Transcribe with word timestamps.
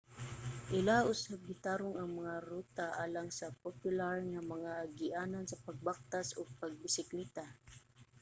ilaha 0.77 1.03
usab 1.13 1.39
gitarong 1.49 1.95
ang 1.97 2.09
mga 2.19 2.35
ruta 2.49 2.85
alang 3.03 3.29
sa 3.39 3.47
popular 3.63 4.15
nga 4.31 4.41
mga 4.53 4.71
agianan 4.85 5.45
sa 5.47 5.61
pagbaktas 5.65 6.27
ug 6.39 6.57
pagbisikleta 6.61 7.45